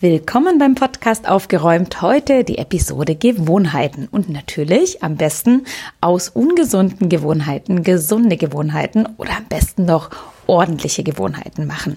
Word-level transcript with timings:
Willkommen 0.00 0.60
beim 0.60 0.76
Podcast 0.76 1.28
Aufgeräumt. 1.28 2.02
Heute 2.02 2.44
die 2.44 2.58
Episode 2.58 3.16
Gewohnheiten 3.16 4.06
und 4.08 4.28
natürlich 4.28 5.02
am 5.02 5.16
besten 5.16 5.64
aus 6.00 6.28
ungesunden 6.28 7.08
Gewohnheiten 7.08 7.82
gesunde 7.82 8.36
Gewohnheiten 8.36 9.08
oder 9.16 9.36
am 9.36 9.46
besten 9.46 9.86
noch 9.86 10.10
ordentliche 10.46 11.02
Gewohnheiten 11.02 11.66
machen. 11.66 11.96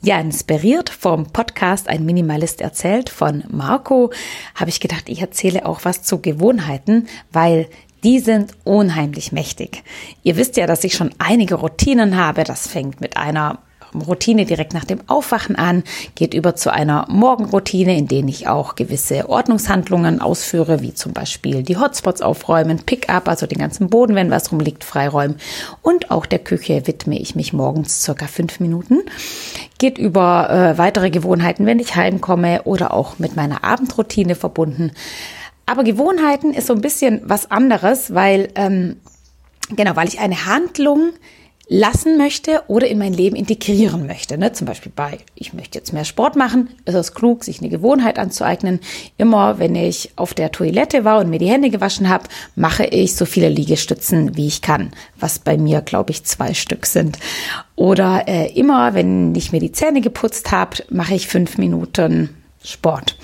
Ja, 0.00 0.18
inspiriert 0.20 0.88
vom 0.88 1.26
Podcast 1.34 1.86
Ein 1.86 2.06
Minimalist 2.06 2.62
erzählt 2.62 3.10
von 3.10 3.44
Marco, 3.50 4.10
habe 4.54 4.70
ich 4.70 4.80
gedacht, 4.80 5.10
ich 5.10 5.20
erzähle 5.20 5.66
auch 5.66 5.80
was 5.82 6.02
zu 6.02 6.22
Gewohnheiten, 6.22 7.08
weil 7.30 7.68
die 8.04 8.20
sind 8.20 8.52
unheimlich 8.64 9.32
mächtig. 9.32 9.82
Ihr 10.22 10.38
wisst 10.38 10.56
ja, 10.56 10.66
dass 10.66 10.82
ich 10.82 10.94
schon 10.94 11.10
einige 11.18 11.56
Routinen 11.56 12.16
habe. 12.16 12.44
Das 12.44 12.66
fängt 12.66 13.02
mit 13.02 13.18
einer 13.18 13.58
Routine 14.00 14.44
direkt 14.44 14.74
nach 14.74 14.84
dem 14.84 15.00
Aufwachen 15.06 15.56
an, 15.56 15.84
geht 16.14 16.34
über 16.34 16.54
zu 16.56 16.72
einer 16.72 17.06
Morgenroutine, 17.08 17.96
in 17.96 18.08
denen 18.08 18.28
ich 18.28 18.48
auch 18.48 18.74
gewisse 18.74 19.28
Ordnungshandlungen 19.28 20.20
ausführe, 20.20 20.80
wie 20.80 20.94
zum 20.94 21.12
Beispiel 21.12 21.62
die 21.62 21.76
Hotspots 21.76 22.22
aufräumen, 22.22 22.78
Pick-up, 22.78 23.28
also 23.28 23.46
den 23.46 23.58
ganzen 23.58 23.88
Boden, 23.88 24.14
wenn 24.14 24.30
was 24.30 24.52
rumliegt, 24.52 24.84
freiräumen. 24.84 25.36
Und 25.82 26.10
auch 26.10 26.26
der 26.26 26.38
Küche 26.38 26.86
widme 26.86 27.18
ich 27.18 27.34
mich 27.34 27.52
morgens 27.52 28.02
circa 28.02 28.26
fünf 28.26 28.60
Minuten. 28.60 29.00
Geht 29.78 29.98
über 29.98 30.50
äh, 30.50 30.78
weitere 30.78 31.10
Gewohnheiten, 31.10 31.66
wenn 31.66 31.78
ich 31.78 31.96
heimkomme 31.96 32.62
oder 32.64 32.92
auch 32.92 33.18
mit 33.18 33.36
meiner 33.36 33.64
Abendroutine 33.64 34.34
verbunden. 34.34 34.92
Aber 35.66 35.84
Gewohnheiten 35.84 36.52
ist 36.52 36.66
so 36.66 36.74
ein 36.74 36.80
bisschen 36.80 37.22
was 37.24 37.50
anderes, 37.50 38.14
weil, 38.14 38.50
ähm, 38.54 38.96
genau, 39.74 39.96
weil 39.96 40.08
ich 40.08 40.20
eine 40.20 40.46
Handlung 40.46 41.12
lassen 41.68 42.18
möchte 42.18 42.62
oder 42.68 42.86
in 42.88 42.98
mein 42.98 43.14
Leben 43.14 43.36
integrieren 43.36 44.06
möchte. 44.06 44.36
Ne? 44.36 44.52
Zum 44.52 44.66
Beispiel 44.66 44.92
bei, 44.94 45.18
ich 45.34 45.54
möchte 45.54 45.78
jetzt 45.78 45.92
mehr 45.92 46.04
Sport 46.04 46.36
machen, 46.36 46.70
ist 46.84 46.94
es 46.94 47.14
klug, 47.14 47.44
sich 47.44 47.60
eine 47.60 47.70
Gewohnheit 47.70 48.18
anzueignen. 48.18 48.80
Immer 49.16 49.58
wenn 49.58 49.74
ich 49.74 50.10
auf 50.16 50.34
der 50.34 50.52
Toilette 50.52 51.04
war 51.04 51.20
und 51.20 51.30
mir 51.30 51.38
die 51.38 51.48
Hände 51.48 51.70
gewaschen 51.70 52.08
habe, 52.08 52.24
mache 52.54 52.84
ich 52.84 53.16
so 53.16 53.24
viele 53.24 53.48
Liegestützen, 53.48 54.36
wie 54.36 54.46
ich 54.46 54.60
kann, 54.60 54.90
was 55.18 55.38
bei 55.38 55.56
mir, 55.56 55.80
glaube 55.80 56.10
ich, 56.10 56.24
zwei 56.24 56.52
Stück 56.54 56.86
sind. 56.86 57.18
Oder 57.76 58.28
äh, 58.28 58.52
immer, 58.52 58.94
wenn 58.94 59.34
ich 59.34 59.52
mir 59.52 59.60
die 59.60 59.72
Zähne 59.72 60.00
geputzt 60.00 60.52
habe, 60.52 60.84
mache 60.90 61.14
ich 61.14 61.28
fünf 61.28 61.58
Minuten 61.58 62.43
Sport. 62.64 63.16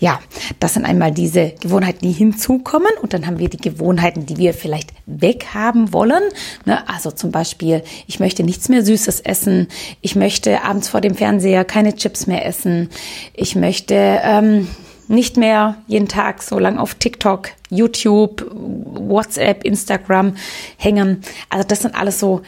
Ja, 0.00 0.20
das 0.58 0.74
sind 0.74 0.84
einmal 0.84 1.12
diese 1.12 1.54
Gewohnheiten, 1.60 2.00
die 2.02 2.12
hinzukommen 2.12 2.90
und 3.00 3.14
dann 3.14 3.26
haben 3.26 3.38
wir 3.38 3.48
die 3.48 3.56
Gewohnheiten, 3.56 4.26
die 4.26 4.36
wir 4.36 4.54
vielleicht 4.54 4.92
weghaben 5.06 5.92
wollen. 5.92 6.22
Ne? 6.64 6.86
Also 6.88 7.10
zum 7.10 7.30
Beispiel, 7.30 7.82
ich 8.06 8.20
möchte 8.20 8.42
nichts 8.42 8.68
mehr 8.68 8.84
Süßes 8.84 9.20
essen, 9.20 9.68
ich 10.00 10.16
möchte 10.16 10.64
abends 10.64 10.88
vor 10.88 11.00
dem 11.00 11.14
Fernseher 11.14 11.64
keine 11.64 11.94
Chips 11.94 12.26
mehr 12.26 12.44
essen, 12.44 12.90
ich 13.34 13.54
möchte 13.54 13.94
ähm, 13.94 14.68
nicht 15.08 15.36
mehr 15.36 15.76
jeden 15.86 16.08
Tag 16.08 16.42
so 16.42 16.58
lang 16.58 16.78
auf 16.78 16.94
TikTok, 16.94 17.50
YouTube, 17.70 18.46
WhatsApp, 18.52 19.64
Instagram 19.64 20.36
hängen. 20.76 21.22
Also 21.48 21.66
das 21.66 21.80
sind 21.82 21.94
alles 21.94 22.18
so 22.18 22.42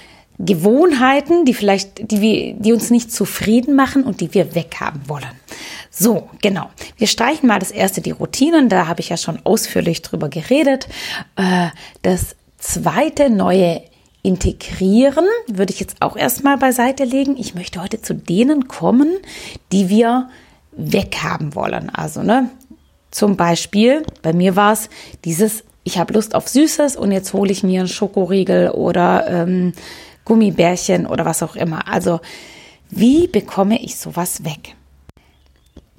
Gewohnheiten, 0.44 1.44
die 1.44 1.54
vielleicht, 1.54 2.10
die 2.10 2.20
wir, 2.20 2.54
die 2.54 2.72
uns 2.72 2.90
nicht 2.90 3.12
zufrieden 3.12 3.76
machen 3.76 4.04
und 4.04 4.20
die 4.20 4.32
wir 4.32 4.54
weghaben 4.54 5.02
wollen. 5.06 5.30
So, 5.90 6.30
genau. 6.40 6.70
Wir 6.96 7.06
streichen 7.06 7.46
mal 7.46 7.58
das 7.58 7.70
erste, 7.70 8.00
die 8.00 8.12
Routinen. 8.12 8.68
Da 8.68 8.86
habe 8.86 9.00
ich 9.00 9.10
ja 9.10 9.16
schon 9.16 9.38
ausführlich 9.44 10.02
drüber 10.02 10.28
geredet. 10.28 10.88
Äh, 11.36 11.68
das 12.02 12.36
zweite, 12.58 13.28
neue 13.28 13.82
Integrieren 14.22 15.24
würde 15.46 15.72
ich 15.72 15.80
jetzt 15.80 15.96
auch 16.00 16.16
erstmal 16.16 16.58
beiseite 16.58 17.04
legen. 17.04 17.36
Ich 17.38 17.54
möchte 17.54 17.82
heute 17.82 18.00
zu 18.00 18.14
denen 18.14 18.68
kommen, 18.68 19.16
die 19.72 19.88
wir 19.88 20.28
weghaben 20.72 21.54
wollen. 21.54 21.90
Also, 21.90 22.22
ne, 22.22 22.50
zum 23.10 23.36
Beispiel, 23.36 24.04
bei 24.22 24.32
mir 24.32 24.56
war 24.56 24.72
es 24.72 24.88
dieses, 25.24 25.64
ich 25.84 25.98
habe 25.98 26.14
Lust 26.14 26.34
auf 26.34 26.48
Süßes 26.48 26.96
und 26.96 27.12
jetzt 27.12 27.32
hole 27.32 27.50
ich 27.50 27.62
mir 27.62 27.80
einen 27.80 27.88
Schokoriegel 27.88 28.70
oder 28.70 29.26
ähm, 29.26 29.72
Gummibärchen 30.24 31.06
oder 31.06 31.24
was 31.24 31.42
auch 31.42 31.56
immer. 31.56 31.88
Also, 31.88 32.20
wie 32.90 33.26
bekomme 33.26 33.80
ich 33.80 33.96
sowas 33.96 34.44
weg? 34.44 34.74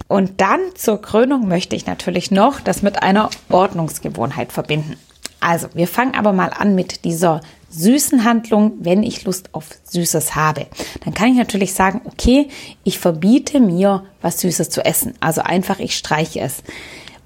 Und 0.07 0.41
dann 0.41 0.59
zur 0.75 1.01
Krönung 1.01 1.47
möchte 1.47 1.75
ich 1.75 1.85
natürlich 1.85 2.31
noch 2.31 2.59
das 2.59 2.81
mit 2.81 3.01
einer 3.01 3.29
Ordnungsgewohnheit 3.49 4.51
verbinden. 4.51 4.97
Also, 5.39 5.67
wir 5.73 5.87
fangen 5.87 6.15
aber 6.15 6.33
mal 6.33 6.49
an 6.49 6.75
mit 6.75 7.05
dieser 7.05 7.41
süßen 7.71 8.23
Handlung, 8.25 8.73
wenn 8.79 9.03
ich 9.03 9.23
Lust 9.23 9.49
auf 9.53 9.69
Süßes 9.83 10.35
habe. 10.35 10.67
Dann 11.03 11.13
kann 11.13 11.29
ich 11.29 11.37
natürlich 11.37 11.73
sagen, 11.73 12.01
okay, 12.05 12.49
ich 12.83 12.99
verbiete 12.99 13.59
mir, 13.59 14.03
was 14.21 14.41
Süßes 14.41 14.69
zu 14.69 14.83
essen. 14.83 15.13
Also 15.19 15.41
einfach, 15.41 15.79
ich 15.79 15.97
streiche 15.97 16.41
es. 16.41 16.63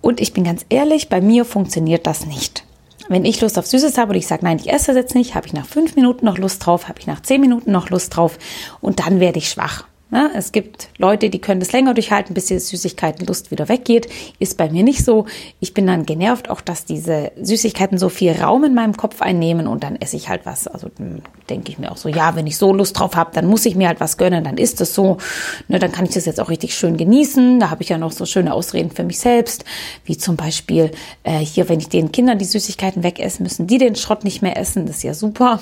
Und 0.01 0.21
ich 0.21 0.33
bin 0.33 0.43
ganz 0.43 0.65
ehrlich, 0.69 1.09
bei 1.09 1.19
mir 1.19 1.45
funktioniert 1.45 2.05
das 2.05 2.25
nicht. 2.27 2.63
Wenn 3.07 3.25
ich 3.25 3.41
Lust 3.41 3.59
auf 3.59 3.67
Süßes 3.67 3.97
habe 3.97 4.11
und 4.11 4.17
ich 4.17 4.27
sage, 4.27 4.43
nein, 4.43 4.57
ich 4.57 4.71
esse 4.71 4.87
das 4.87 4.95
jetzt 4.95 5.15
nicht, 5.15 5.35
habe 5.35 5.47
ich 5.47 5.53
nach 5.53 5.65
fünf 5.65 5.95
Minuten 5.95 6.25
noch 6.25 6.37
Lust 6.37 6.65
drauf, 6.65 6.87
habe 6.87 6.99
ich 6.99 7.07
nach 7.07 7.21
zehn 7.21 7.41
Minuten 7.41 7.71
noch 7.71 7.89
Lust 7.89 8.15
drauf 8.15 8.37
und 8.81 8.99
dann 8.99 9.19
werde 9.19 9.37
ich 9.37 9.49
schwach. 9.49 9.85
Ja, 10.15 10.29
es 10.33 10.53
gibt 10.53 10.87
Leute, 10.97 11.29
die 11.29 11.39
können 11.39 11.59
das 11.59 11.73
länger 11.73 11.93
durchhalten, 11.93 12.33
bis 12.33 12.45
die 12.45 12.57
Süßigkeitenlust 12.57 13.51
wieder 13.51 13.67
weggeht. 13.67 14.07
Ist 14.39 14.57
bei 14.57 14.69
mir 14.69 14.81
nicht 14.81 15.03
so. 15.03 15.25
Ich 15.59 15.73
bin 15.73 15.85
dann 15.87 16.05
genervt, 16.05 16.49
auch 16.49 16.61
dass 16.61 16.85
diese 16.85 17.33
Süßigkeiten 17.35 17.97
so 17.97 18.07
viel 18.07 18.31
Raum 18.31 18.63
in 18.63 18.73
meinem 18.73 18.95
Kopf 18.95 19.21
einnehmen 19.21 19.67
und 19.67 19.83
dann 19.83 19.97
esse 19.97 20.15
ich 20.15 20.29
halt 20.29 20.45
was. 20.45 20.67
Also 20.67 20.89
denke 21.49 21.69
ich 21.69 21.79
mir 21.79 21.91
auch 21.91 21.97
so, 21.97 22.07
ja, 22.07 22.33
wenn 22.37 22.47
ich 22.47 22.55
so 22.55 22.71
Lust 22.71 22.97
drauf 22.97 23.17
habe, 23.17 23.31
dann 23.33 23.45
muss 23.45 23.65
ich 23.65 23.75
mir 23.75 23.89
halt 23.89 23.99
was 23.99 24.17
gönnen, 24.17 24.45
dann 24.45 24.57
ist 24.57 24.79
es 24.79 24.95
so. 24.95 25.17
Ne, 25.67 25.79
dann 25.79 25.91
kann 25.91 26.05
ich 26.05 26.11
das 26.11 26.23
jetzt 26.23 26.39
auch 26.39 26.47
richtig 26.47 26.75
schön 26.75 26.95
genießen. 26.95 27.59
Da 27.59 27.69
habe 27.69 27.83
ich 27.83 27.89
ja 27.89 27.97
noch 27.97 28.13
so 28.13 28.25
schöne 28.25 28.53
Ausreden 28.53 28.91
für 28.91 29.03
mich 29.03 29.19
selbst, 29.19 29.65
wie 30.05 30.17
zum 30.17 30.37
Beispiel 30.37 30.91
äh, 31.23 31.39
hier, 31.39 31.67
wenn 31.67 31.81
ich 31.81 31.89
den 31.89 32.13
Kindern 32.13 32.39
die 32.39 32.45
Süßigkeiten 32.45 33.03
wegesse, 33.03 33.43
müssen 33.43 33.67
die 33.67 33.79
den 33.79 33.97
Schrott 33.97 34.23
nicht 34.23 34.41
mehr 34.41 34.55
essen. 34.55 34.85
Das 34.85 34.95
ist 34.95 35.03
ja 35.03 35.13
super. 35.13 35.59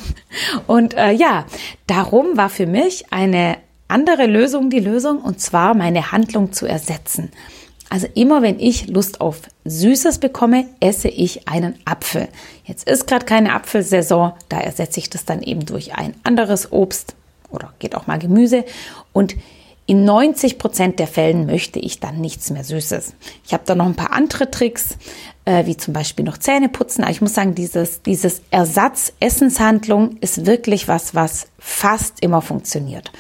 Und 0.67 0.93
äh, 0.93 1.11
ja, 1.11 1.47
darum 1.87 2.37
war 2.37 2.49
für 2.49 2.67
mich 2.67 3.11
eine 3.11 3.57
andere 3.93 4.25
Lösung 4.25 4.69
die 4.69 4.79
Lösung 4.79 5.19
und 5.19 5.39
zwar 5.39 5.75
meine 5.75 6.11
Handlung 6.11 6.51
zu 6.51 6.65
ersetzen. 6.65 7.31
Also 7.89 8.07
immer 8.15 8.41
wenn 8.41 8.59
ich 8.59 8.87
Lust 8.87 9.21
auf 9.21 9.41
Süßes 9.65 10.17
bekomme, 10.17 10.65
esse 10.79 11.09
ich 11.09 11.47
einen 11.47 11.75
Apfel. 11.85 12.27
Jetzt 12.65 12.89
ist 12.89 13.05
gerade 13.05 13.25
keine 13.25 13.53
Apfelsaison, 13.53 14.33
da 14.49 14.59
ersetze 14.59 14.99
ich 14.99 15.11
das 15.11 15.25
dann 15.25 15.43
eben 15.43 15.65
durch 15.67 15.95
ein 15.95 16.15
anderes 16.23 16.71
Obst 16.71 17.15
oder 17.51 17.71
geht 17.77 17.95
auch 17.95 18.07
mal 18.07 18.17
Gemüse 18.17 18.65
und 19.13 19.35
in 19.85 20.05
90 20.05 20.59
Prozent 20.59 20.97
der 20.97 21.07
Fällen 21.07 21.45
möchte 21.45 21.77
ich 21.77 21.99
dann 21.99 22.21
nichts 22.21 22.49
mehr 22.49 22.63
Süßes. 22.63 23.13
Ich 23.45 23.53
habe 23.53 23.63
da 23.65 23.75
noch 23.75 23.85
ein 23.85 23.95
paar 23.95 24.13
andere 24.13 24.49
Tricks, 24.49 24.97
äh, 25.43 25.65
wie 25.65 25.75
zum 25.75 25.93
Beispiel 25.93 26.23
noch 26.23 26.37
Zähne 26.37 26.69
putzen. 26.69 27.03
Aber 27.03 27.11
ich 27.11 27.19
muss 27.19 27.33
sagen, 27.33 27.53
dieses, 27.53 28.01
dieses 28.01 28.41
Ersatz-Essenshandlung 28.49 30.17
ist 30.21 30.45
wirklich 30.45 30.87
was, 30.87 31.15
was 31.15 31.47
fast 31.59 32.21
immer 32.21 32.41
funktioniert. 32.41 33.11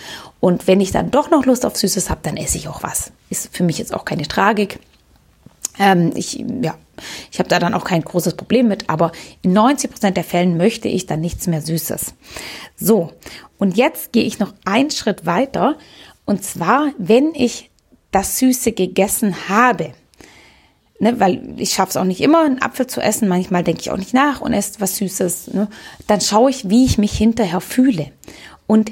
Und 0.43 0.67
wenn 0.67 0.81
ich 0.81 0.91
dann 0.91 1.09
doch 1.09 1.31
noch 1.31 1.45
Lust 1.45 1.65
auf 1.65 1.77
Süßes 1.77 2.09
habe, 2.09 2.19
dann 2.21 2.35
esse 2.35 2.57
ich 2.57 2.67
auch 2.67 2.83
was. 2.83 3.13
Ist 3.29 3.55
für 3.55 3.63
mich 3.63 3.77
jetzt 3.77 3.93
auch 3.93 4.03
keine 4.03 4.27
Tragik. 4.27 4.77
Ähm, 5.79 6.11
ich, 6.15 6.33
ja, 6.61 6.75
ich 7.31 7.39
habe 7.39 7.47
da 7.47 7.59
dann 7.59 7.73
auch 7.73 7.85
kein 7.85 8.01
großes 8.01 8.35
Problem 8.35 8.67
mit, 8.67 8.89
aber 8.89 9.13
in 9.41 9.53
90 9.53 9.89
Prozent 9.89 10.17
der 10.17 10.25
Fällen 10.25 10.57
möchte 10.57 10.89
ich 10.89 11.05
dann 11.05 11.21
nichts 11.21 11.47
mehr 11.47 11.61
Süßes. 11.61 12.15
So, 12.75 13.13
und 13.57 13.77
jetzt 13.77 14.11
gehe 14.11 14.25
ich 14.25 14.37
noch 14.37 14.53
einen 14.65 14.91
Schritt 14.91 15.25
weiter. 15.25 15.77
Und 16.25 16.43
zwar, 16.43 16.91
wenn 16.97 17.33
ich 17.35 17.69
das 18.11 18.37
Süße 18.39 18.73
gegessen 18.73 19.47
habe, 19.47 19.93
ne, 20.99 21.21
weil 21.21 21.53
ich 21.55 21.71
schaffe 21.71 21.91
es 21.91 21.95
auch 21.95 22.03
nicht 22.03 22.19
immer, 22.19 22.43
einen 22.43 22.61
Apfel 22.61 22.87
zu 22.87 22.99
essen, 22.99 23.29
manchmal 23.29 23.63
denke 23.63 23.79
ich 23.79 23.91
auch 23.91 23.97
nicht 23.97 24.13
nach 24.13 24.41
und 24.41 24.51
esse 24.51 24.81
was 24.81 24.97
Süßes, 24.97 25.53
ne, 25.53 25.69
dann 26.07 26.19
schaue 26.19 26.49
ich, 26.49 26.67
wie 26.67 26.83
ich 26.83 26.97
mich 26.97 27.17
hinterher 27.17 27.61
fühle. 27.61 28.11
Und 28.67 28.91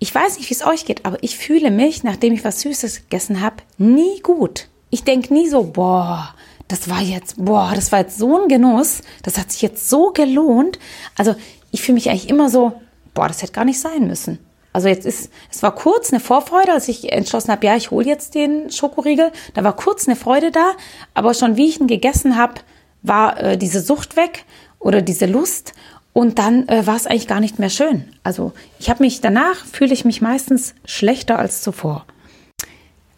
ich 0.00 0.14
weiß 0.14 0.38
nicht, 0.38 0.48
wie 0.50 0.54
es 0.54 0.66
euch 0.66 0.86
geht, 0.86 1.04
aber 1.04 1.22
ich 1.22 1.38
fühle 1.38 1.70
mich, 1.70 2.02
nachdem 2.02 2.32
ich 2.32 2.42
was 2.42 2.62
Süßes 2.62 3.02
gegessen 3.02 3.42
habe, 3.42 3.56
nie 3.78 4.20
gut. 4.20 4.68
Ich 4.88 5.04
denke 5.04 5.32
nie 5.32 5.48
so, 5.48 5.62
boah, 5.62 6.34
das 6.68 6.88
war 6.88 7.00
jetzt, 7.00 7.36
boah, 7.36 7.72
das 7.74 7.92
war 7.92 8.00
jetzt 8.00 8.18
so 8.18 8.40
ein 8.40 8.48
Genuss, 8.48 9.02
das 9.22 9.38
hat 9.38 9.52
sich 9.52 9.60
jetzt 9.60 9.90
so 9.90 10.10
gelohnt. 10.12 10.78
Also 11.16 11.34
ich 11.70 11.82
fühle 11.82 11.94
mich 11.94 12.08
eigentlich 12.08 12.30
immer 12.30 12.48
so, 12.48 12.72
boah, 13.12 13.28
das 13.28 13.42
hätte 13.42 13.52
gar 13.52 13.66
nicht 13.66 13.78
sein 13.78 14.06
müssen. 14.06 14.38
Also 14.72 14.88
jetzt 14.88 15.04
ist, 15.04 15.30
es 15.50 15.62
war 15.62 15.74
kurz 15.74 16.12
eine 16.12 16.20
Vorfreude, 16.20 16.72
als 16.72 16.88
ich 16.88 17.12
entschlossen 17.12 17.50
habe, 17.50 17.66
ja, 17.66 17.76
ich 17.76 17.90
hole 17.90 18.06
jetzt 18.06 18.34
den 18.34 18.70
Schokoriegel. 18.70 19.32
Da 19.52 19.64
war 19.64 19.76
kurz 19.76 20.06
eine 20.06 20.16
Freude 20.16 20.50
da, 20.50 20.72
aber 21.12 21.34
schon 21.34 21.56
wie 21.56 21.68
ich 21.68 21.80
ihn 21.80 21.88
gegessen 21.88 22.36
habe, 22.36 22.54
war 23.02 23.38
äh, 23.42 23.58
diese 23.58 23.80
Sucht 23.80 24.16
weg 24.16 24.44
oder 24.78 25.02
diese 25.02 25.26
Lust. 25.26 25.74
Und 26.12 26.38
dann 26.38 26.68
äh, 26.68 26.86
war 26.86 26.96
es 26.96 27.06
eigentlich 27.06 27.28
gar 27.28 27.40
nicht 27.40 27.58
mehr 27.58 27.70
schön. 27.70 28.04
Also 28.22 28.52
ich 28.78 28.90
habe 28.90 29.02
mich 29.02 29.20
danach 29.20 29.64
fühle 29.64 29.94
ich 29.94 30.04
mich 30.04 30.20
meistens 30.20 30.74
schlechter 30.84 31.38
als 31.38 31.62
zuvor. 31.62 32.04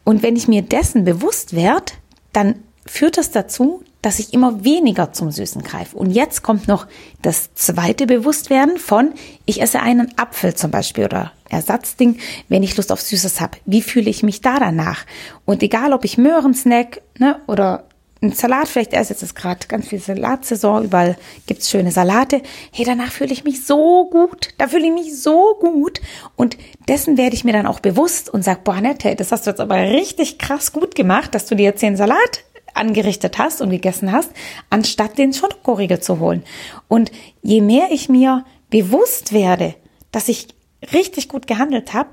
Und 0.05 0.23
wenn 0.23 0.37
ich 0.37 0.49
mir 0.49 0.63
dessen 0.63 1.05
bewusst 1.05 1.55
werde, 1.55 1.93
dann 2.33 2.57
führt 2.87 3.17
das 3.17 3.31
dazu, 3.31 3.83
dass 4.03 4.19
ich 4.19 4.35
immer 4.35 4.65
weniger 4.65 5.13
zum 5.13 5.31
Süßen 5.31 5.63
greife. 5.63 5.97
Und 5.97 6.11
jetzt 6.11 6.43
kommt 6.43 6.67
noch 6.67 6.89
das 7.23 7.55
zweite 7.55 8.07
Bewusstwerden 8.07 8.77
von, 8.77 9.15
ich 9.47 9.63
esse 9.63 9.81
einen 9.81 10.19
Apfel 10.19 10.55
zum 10.55 10.73
Beispiel 10.73 11.05
oder 11.05 11.33
Ersatzding, 11.49 12.19
wenn 12.49 12.65
ich 12.65 12.77
Lust 12.77 12.91
auf 12.91 13.01
Süßes 13.01 13.41
habe. 13.41 13.59
Wie 13.65 13.83
fühle 13.83 14.11
ich 14.11 14.25
mich 14.25 14.41
da 14.41 14.59
danach? 14.59 15.05
Und 15.45 15.63
egal, 15.63 15.93
ob 15.93 16.05
ich 16.05 16.19
Möhren 16.19 16.55
snack 16.55 17.01
ne, 17.19 17.41
oder 17.47 17.85
ein 18.23 18.33
Salat, 18.33 18.69
vielleicht 18.69 18.93
erst 18.93 19.11
jetzt 19.11 19.23
ist 19.23 19.35
gerade 19.35 19.67
ganz 19.67 19.89
viel 19.89 19.99
Salatsaison, 19.99 20.85
überall 20.85 21.17
gibt's 21.47 21.69
schöne 21.69 21.91
Salate. 21.91 22.41
Hey, 22.71 22.85
danach 22.85 23.11
fühle 23.11 23.33
ich 23.33 23.43
mich 23.43 23.67
so 23.67 24.09
gut. 24.09 24.51
Da 24.59 24.69
fühle 24.69 24.87
ich 24.87 24.93
mich 24.93 25.21
so 25.21 25.57
gut. 25.61 26.01
Und 26.37 26.57
dessen 26.89 27.19
werde 27.19 27.35
ich 27.35 27.45
mir 27.45 27.53
dann 27.53 27.67
auch 27.67 27.81
bewusst 27.81 28.31
und 28.31 28.45
sage, 28.45 28.61
boah, 28.63 28.81
Nette, 28.81 29.17
das 29.17 29.33
hast 29.33 29.47
du 29.47 29.51
jetzt 29.51 29.61
aber 29.61 29.77
richtig 29.77 30.39
krass 30.39 30.73
gut 30.73 30.95
gemacht, 30.95 31.35
dass 31.35 31.47
du 31.47 31.57
dir 31.57 31.65
jetzt 31.65 31.83
den 31.83 31.97
Salat 31.97 32.45
angerichtet 32.75 33.39
hast 33.39 33.61
und 33.61 33.71
gegessen 33.71 34.13
hast, 34.13 34.31
anstatt 34.71 35.19
den 35.19 35.33
Schokoriegel 35.33 36.01
zu 36.01 36.21
holen. 36.21 36.45
Und 36.89 37.11
je 37.43 37.61
mehr 37.61 37.89
ich 37.91 38.09
mir 38.09 38.45
bewusst 38.71 39.33
werde, 39.33 39.75
dass 40.13 40.29
ich 40.29 40.49
richtig 40.93 41.29
gut 41.29 41.47
gehandelt 41.47 41.93
habe, 41.93 42.11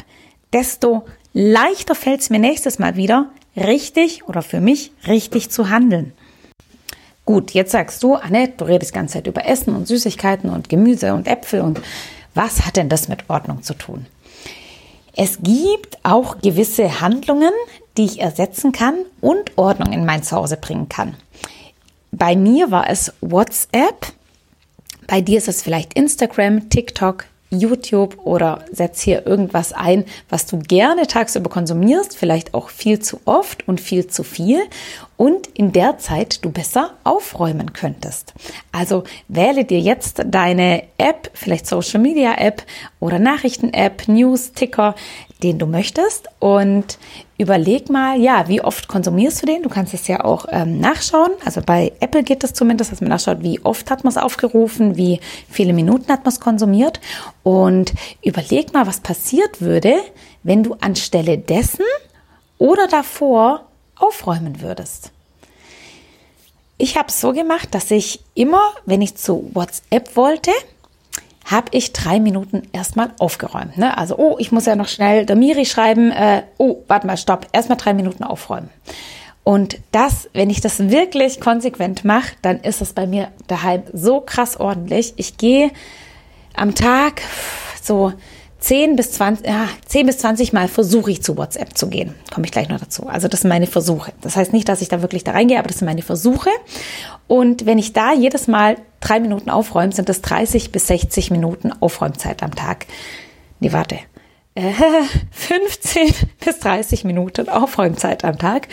desto 0.53 1.05
leichter 1.33 1.95
fällt 1.95 2.21
es 2.21 2.29
mir 2.29 2.39
nächstes 2.39 2.79
Mal 2.79 2.95
wieder, 2.95 3.31
richtig 3.59 4.27
oder 4.27 4.41
für 4.41 4.61
mich 4.61 4.91
richtig 5.07 5.49
zu 5.49 5.69
handeln. 5.69 6.13
Gut, 7.25 7.51
jetzt 7.51 7.71
sagst 7.71 8.01
du, 8.01 8.15
Annette, 8.15 8.53
du 8.57 8.65
redest 8.65 8.91
die 8.91 8.95
ganze 8.95 9.13
Zeit 9.13 9.27
über 9.27 9.45
Essen 9.45 9.75
und 9.75 9.87
Süßigkeiten 9.87 10.49
und 10.49 10.67
Gemüse 10.67 11.13
und 11.13 11.27
Äpfel 11.27 11.61
und 11.61 11.79
was 12.33 12.65
hat 12.65 12.77
denn 12.77 12.89
das 12.89 13.07
mit 13.07 13.29
Ordnung 13.29 13.61
zu 13.61 13.73
tun? 13.73 14.05
Es 15.15 15.39
gibt 15.41 15.97
auch 16.03 16.39
gewisse 16.41 17.01
Handlungen, 17.01 17.51
die 17.97 18.05
ich 18.05 18.21
ersetzen 18.21 18.71
kann 18.71 18.95
und 19.21 19.57
Ordnung 19.57 19.91
in 19.91 20.05
mein 20.05 20.23
Zuhause 20.23 20.57
bringen 20.57 20.89
kann. 20.89 21.15
Bei 22.11 22.35
mir 22.35 22.71
war 22.71 22.89
es 22.89 23.13
WhatsApp, 23.21 24.13
bei 25.07 25.21
dir 25.21 25.37
ist 25.37 25.47
es 25.47 25.61
vielleicht 25.61 25.93
Instagram, 25.93 26.69
TikTok, 26.69 27.25
YouTube 27.49 28.17
oder 28.25 28.65
setz 28.71 29.01
hier 29.01 29.25
irgendwas 29.25 29.73
ein, 29.73 30.05
was 30.29 30.45
du 30.45 30.59
gerne 30.59 31.07
tagsüber 31.07 31.49
konsumierst, 31.49 32.15
vielleicht 32.15 32.53
auch 32.53 32.69
viel 32.69 32.99
zu 32.99 33.19
oft 33.25 33.67
und 33.67 33.81
viel 33.81 34.07
zu 34.07 34.23
viel 34.23 34.61
und 35.19 35.47
in 35.47 35.73
der 35.73 35.97
Zeit 35.97 36.45
du 36.45 36.49
besser 36.49 36.91
aufräumen 37.03 37.73
könntest. 37.73 38.33
Also 38.71 39.03
wähle 39.27 39.65
dir 39.65 39.81
jetzt 39.81 40.21
deine 40.25 40.83
App, 40.97 41.29
vielleicht 41.33 41.67
Social 41.67 41.99
Media 41.99 42.35
App 42.37 42.63
oder 43.01 43.19
Nachrichten 43.19 43.73
App, 43.73 44.07
News, 44.07 44.53
Ticker, 44.53 44.95
den 45.43 45.59
du 45.59 45.65
möchtest 45.65 46.29
und 46.39 46.97
überleg 47.37 47.89
mal, 47.89 48.17
ja, 48.17 48.47
wie 48.47 48.61
oft 48.61 48.87
konsumierst 48.87 49.41
du 49.41 49.45
den? 49.45 49.61
Du 49.61 49.67
kannst 49.67 49.93
es 49.93 50.07
ja 50.07 50.23
auch 50.23 50.45
ähm, 50.51 50.79
nachschauen. 50.79 51.31
Also 51.43 51.59
bei 51.65 51.91
Apple 51.99 52.23
geht 52.23 52.45
es 52.45 52.53
zumindest, 52.53 52.93
dass 52.93 53.01
man 53.01 53.09
nachschaut, 53.09 53.43
wie 53.43 53.59
oft 53.65 53.91
hat 53.91 54.05
man 54.05 54.11
es 54.11 54.17
aufgerufen, 54.17 54.95
wie 54.95 55.19
viele 55.49 55.73
Minuten 55.73 56.09
hat 56.13 56.23
man 56.23 56.31
es 56.31 56.39
konsumiert 56.39 57.01
und 57.43 57.93
überleg 58.23 58.73
mal, 58.73 58.87
was 58.87 59.01
passiert 59.01 59.59
würde, 59.59 59.95
wenn 60.43 60.63
du 60.63 60.75
anstelle 60.75 61.37
dessen 61.37 61.83
oder 62.57 62.87
davor 62.87 63.65
aufräumen 63.99 64.61
würdest. 64.61 65.11
Ich 66.77 66.97
habe 66.97 67.09
es 67.09 67.19
so 67.19 67.33
gemacht, 67.33 67.75
dass 67.75 67.91
ich 67.91 68.21
immer, 68.33 68.61
wenn 68.85 69.01
ich 69.01 69.15
zu 69.15 69.51
WhatsApp 69.53 70.15
wollte, 70.15 70.51
habe 71.45 71.67
ich 71.71 71.93
drei 71.93 72.19
Minuten 72.19 72.63
erstmal 72.71 73.11
aufgeräumt. 73.19 73.77
Ne? 73.77 73.97
Also, 73.97 74.17
oh, 74.17 74.35
ich 74.39 74.51
muss 74.51 74.65
ja 74.65 74.75
noch 74.75 74.87
schnell 74.87 75.25
der 75.25 75.35
Miri 75.35 75.65
schreiben, 75.65 76.11
äh, 76.11 76.43
oh, 76.57 76.83
warte 76.87 77.07
mal, 77.07 77.17
stopp, 77.17 77.47
erstmal 77.51 77.77
drei 77.77 77.93
Minuten 77.93 78.23
aufräumen. 78.23 78.69
Und 79.43 79.79
das, 79.91 80.29
wenn 80.33 80.49
ich 80.49 80.61
das 80.61 80.89
wirklich 80.89 81.41
konsequent 81.41 82.05
mache, 82.05 82.33
dann 82.43 82.59
ist 82.59 82.81
es 82.81 82.93
bei 82.93 83.07
mir 83.07 83.29
daheim 83.47 83.83
so 83.93 84.21
krass 84.21 84.57
ordentlich. 84.57 85.13
Ich 85.17 85.37
gehe 85.37 85.71
am 86.53 86.75
Tag 86.75 87.21
so 87.81 88.13
10 88.59 88.95
bis 88.95 89.13
20, 89.13 89.47
ja, 89.47 89.67
10 89.85 90.05
bis 90.05 90.17
20 90.19 90.53
Mal 90.53 90.67
versuche 90.67 91.11
ich 91.11 91.23
zu 91.23 91.37
WhatsApp 91.37 91.77
zu 91.77 91.87
gehen. 91.87 92.13
Komme 92.33 92.45
ich 92.45 92.51
gleich 92.51 92.67
noch 92.69 92.79
dazu. 92.79 93.07
Also 93.07 93.27
das 93.27 93.41
sind 93.41 93.49
meine 93.49 93.67
Versuche. 93.67 94.11
Das 94.21 94.35
heißt 94.35 94.51
nicht, 94.51 94.67
dass 94.67 94.81
ich 94.81 94.89
da 94.89 95.01
wirklich 95.01 95.23
da 95.23 95.31
reingehe, 95.31 95.59
aber 95.59 95.69
das 95.69 95.79
sind 95.79 95.85
meine 95.85 96.01
Versuche. 96.01 96.49
Und 97.27 97.65
wenn 97.65 97.77
ich 97.77 97.93
da 97.93 98.13
jedes 98.13 98.47
Mal 98.47 98.77
drei 98.99 99.19
Minuten 99.19 99.49
aufräume, 99.49 99.93
sind 99.93 100.09
das 100.09 100.21
30 100.21 100.71
bis 100.71 100.87
60 100.87 101.31
Minuten 101.31 101.71
Aufräumzeit 101.79 102.43
am 102.43 102.53
Tag. 102.53 102.85
Nee, 103.61 103.71
warte. 103.71 103.99
15 105.31 106.07
äh, 106.07 106.11
bis 106.45 106.59
30 106.59 107.03
Minuten 107.03 107.49
Aufräumzeit 107.49 108.23
am 108.23 108.37
Tag. 108.37 108.67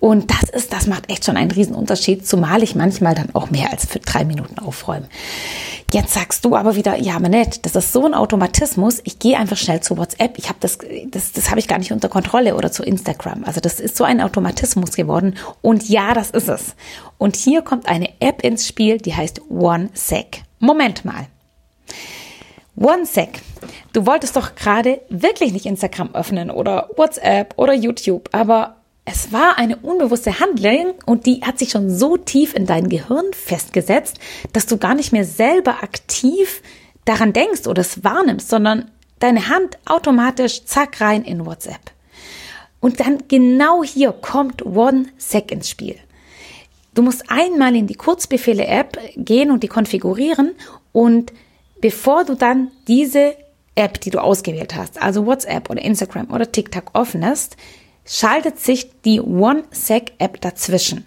Und 0.00 0.30
das 0.30 0.50
ist, 0.50 0.72
das 0.72 0.86
macht 0.86 1.10
echt 1.10 1.24
schon 1.24 1.36
einen 1.36 1.50
Riesenunterschied, 1.50 2.26
zumal 2.26 2.62
ich 2.62 2.74
manchmal 2.74 3.14
dann 3.14 3.34
auch 3.34 3.50
mehr 3.50 3.70
als 3.72 3.86
für 3.86 4.00
drei 4.00 4.24
Minuten 4.24 4.58
aufräume. 4.58 5.08
Jetzt 5.92 6.12
sagst 6.12 6.44
du 6.44 6.56
aber 6.56 6.76
wieder, 6.76 6.98
ja, 6.98 7.18
Manette, 7.18 7.60
das 7.62 7.76
ist 7.76 7.92
so 7.92 8.04
ein 8.04 8.14
Automatismus. 8.14 9.00
Ich 9.04 9.18
gehe 9.18 9.38
einfach 9.38 9.56
schnell 9.56 9.80
zu 9.80 9.96
WhatsApp. 9.96 10.38
Ich 10.38 10.48
habe 10.48 10.58
das, 10.60 10.78
das, 11.10 11.32
das 11.32 11.50
habe 11.50 11.60
ich 11.60 11.68
gar 11.68 11.78
nicht 11.78 11.92
unter 11.92 12.08
Kontrolle 12.08 12.56
oder 12.56 12.72
zu 12.72 12.82
Instagram. 12.82 13.44
Also 13.44 13.60
das 13.60 13.80
ist 13.80 13.96
so 13.96 14.04
ein 14.04 14.20
Automatismus 14.20 14.92
geworden. 14.92 15.36
Und 15.62 15.88
ja, 15.88 16.12
das 16.14 16.30
ist 16.30 16.48
es. 16.48 16.74
Und 17.16 17.36
hier 17.36 17.62
kommt 17.62 17.86
eine 17.86 18.08
App 18.20 18.42
ins 18.42 18.66
Spiel, 18.66 18.98
die 18.98 19.14
heißt 19.14 19.42
OneSec. 19.50 20.42
Moment 20.58 21.04
mal. 21.04 21.28
OneSec. 22.76 23.40
Du 23.92 24.06
wolltest 24.06 24.36
doch 24.36 24.54
gerade 24.54 25.00
wirklich 25.08 25.52
nicht 25.52 25.66
Instagram 25.66 26.14
öffnen 26.14 26.50
oder 26.50 26.90
WhatsApp 26.96 27.54
oder 27.56 27.72
YouTube, 27.72 28.28
aber 28.32 28.76
es 29.04 29.32
war 29.32 29.58
eine 29.58 29.76
unbewusste 29.76 30.40
Handlung 30.40 30.94
und 31.04 31.26
die 31.26 31.42
hat 31.42 31.58
sich 31.58 31.70
schon 31.70 31.90
so 31.90 32.16
tief 32.16 32.54
in 32.54 32.66
dein 32.66 32.88
Gehirn 32.88 33.26
festgesetzt, 33.32 34.18
dass 34.52 34.66
du 34.66 34.78
gar 34.78 34.94
nicht 34.94 35.12
mehr 35.12 35.24
selber 35.24 35.82
aktiv 35.82 36.62
daran 37.04 37.32
denkst 37.32 37.66
oder 37.66 37.82
es 37.82 38.02
wahrnimmst, 38.02 38.48
sondern 38.48 38.90
deine 39.18 39.48
Hand 39.48 39.78
automatisch 39.84 40.64
zack 40.64 41.00
rein 41.00 41.22
in 41.22 41.44
WhatsApp. 41.44 41.92
Und 42.80 43.00
dann 43.00 43.24
genau 43.28 43.84
hier 43.84 44.12
kommt 44.12 44.64
OneSec 44.64 45.50
ins 45.52 45.68
Spiel. 45.68 45.96
Du 46.94 47.02
musst 47.02 47.24
einmal 47.28 47.74
in 47.74 47.86
die 47.86 47.94
Kurzbefehle-App 47.94 48.98
gehen 49.16 49.50
und 49.50 49.62
die 49.62 49.68
konfigurieren 49.68 50.52
und 50.92 51.32
bevor 51.84 52.24
du 52.24 52.34
dann 52.34 52.70
diese 52.88 53.36
App, 53.74 54.00
die 54.00 54.08
du 54.08 54.18
ausgewählt 54.18 54.74
hast, 54.74 55.02
also 55.02 55.26
WhatsApp 55.26 55.68
oder 55.68 55.82
Instagram 55.82 56.30
oder 56.30 56.50
TikTok 56.50 56.84
offen 56.94 57.22
hast, 57.26 57.58
schaltet 58.06 58.58
sich 58.58 58.90
die 59.02 59.20
OneSec-App 59.20 60.40
dazwischen. 60.40 61.04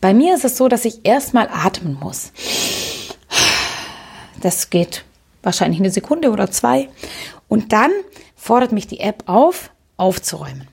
Bei 0.00 0.12
mir 0.14 0.34
ist 0.34 0.44
es 0.44 0.56
so, 0.56 0.66
dass 0.66 0.84
ich 0.84 1.06
erstmal 1.06 1.48
atmen 1.48 1.96
muss. 2.00 2.32
Das 4.40 4.68
geht 4.70 5.04
wahrscheinlich 5.44 5.78
eine 5.78 5.92
Sekunde 5.92 6.32
oder 6.32 6.50
zwei. 6.50 6.88
Und 7.46 7.72
dann 7.72 7.92
fordert 8.34 8.72
mich 8.72 8.88
die 8.88 8.98
App 8.98 9.22
auf, 9.26 9.70
aufzuräumen. 9.96 10.66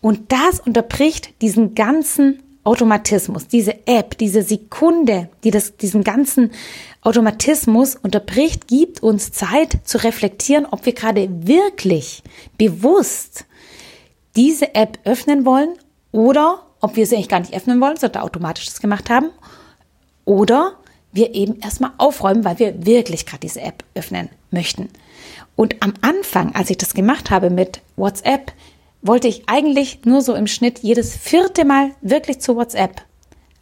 Und 0.00 0.30
das 0.30 0.60
unterbricht 0.60 1.42
diesen 1.42 1.74
ganzen 1.74 2.44
Automatismus, 2.62 3.48
diese 3.48 3.86
App, 3.86 4.18
diese 4.18 4.42
Sekunde, 4.42 5.28
die 5.44 5.50
das, 5.50 5.76
diesen 5.76 6.04
ganzen 6.04 6.50
Automatismus 7.02 7.96
unterbricht, 7.96 8.68
gibt 8.68 9.02
uns 9.02 9.32
Zeit 9.32 9.78
zu 9.84 10.02
reflektieren, 10.02 10.66
ob 10.70 10.84
wir 10.84 10.92
gerade 10.92 11.28
wirklich 11.46 12.22
bewusst 12.58 13.46
diese 14.36 14.74
App 14.74 14.98
öffnen 15.04 15.46
wollen 15.46 15.70
oder 16.12 16.66
ob 16.80 16.96
wir 16.96 17.06
sie 17.06 17.16
eigentlich 17.16 17.28
gar 17.28 17.40
nicht 17.40 17.54
öffnen 17.54 17.80
wollen, 17.80 17.96
sondern 17.96 18.22
automatisch 18.22 18.66
das 18.66 18.80
gemacht 18.80 19.08
haben 19.08 19.30
oder 20.24 20.74
wir 21.12 21.34
eben 21.34 21.60
erstmal 21.60 21.92
aufräumen, 21.98 22.44
weil 22.44 22.58
wir 22.58 22.86
wirklich 22.86 23.26
gerade 23.26 23.40
diese 23.40 23.60
App 23.62 23.84
öffnen 23.94 24.28
möchten. 24.50 24.88
Und 25.56 25.82
am 25.82 25.94
Anfang, 26.02 26.54
als 26.54 26.70
ich 26.70 26.78
das 26.78 26.94
gemacht 26.94 27.30
habe 27.30 27.50
mit 27.50 27.80
WhatsApp, 27.96 28.52
wollte 29.02 29.28
ich 29.28 29.48
eigentlich 29.48 30.04
nur 30.04 30.22
so 30.22 30.34
im 30.34 30.46
Schnitt 30.46 30.80
jedes 30.80 31.16
vierte 31.16 31.64
Mal 31.64 31.92
wirklich 32.00 32.40
zu 32.40 32.56
WhatsApp. 32.56 33.02